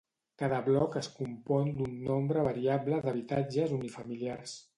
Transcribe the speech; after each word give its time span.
Cada 0.41 0.61
bloc 0.69 0.95
es 1.01 1.09
compon 1.17 1.69
d'un 1.81 1.93
nombre 2.07 2.47
variable 2.49 3.03
d'habitatges 3.05 3.77
unifamiliars. 3.79 4.59